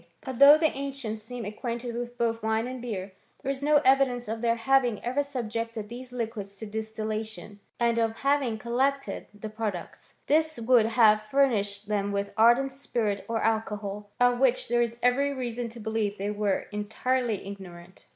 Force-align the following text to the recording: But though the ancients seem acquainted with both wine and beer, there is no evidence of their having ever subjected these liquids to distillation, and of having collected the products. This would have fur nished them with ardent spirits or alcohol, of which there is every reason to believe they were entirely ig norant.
But 0.21 0.39
though 0.39 0.57
the 0.57 0.75
ancients 0.75 1.21
seem 1.21 1.45
acquainted 1.45 1.95
with 1.95 2.17
both 2.17 2.41
wine 2.41 2.65
and 2.65 2.81
beer, 2.81 3.11
there 3.43 3.51
is 3.51 3.61
no 3.61 3.75
evidence 3.85 4.27
of 4.27 4.41
their 4.41 4.55
having 4.55 4.99
ever 5.05 5.21
subjected 5.23 5.89
these 5.89 6.11
liquids 6.11 6.55
to 6.55 6.65
distillation, 6.65 7.59
and 7.79 7.99
of 7.99 8.21
having 8.21 8.57
collected 8.57 9.27
the 9.31 9.47
products. 9.47 10.15
This 10.25 10.57
would 10.57 10.87
have 10.87 11.21
fur 11.21 11.47
nished 11.47 11.85
them 11.85 12.11
with 12.11 12.33
ardent 12.35 12.71
spirits 12.71 13.21
or 13.27 13.43
alcohol, 13.43 14.09
of 14.19 14.39
which 14.39 14.69
there 14.69 14.81
is 14.81 14.97
every 15.03 15.31
reason 15.35 15.69
to 15.69 15.79
believe 15.79 16.17
they 16.17 16.31
were 16.31 16.61
entirely 16.71 17.45
ig 17.47 17.59
norant. 17.59 18.05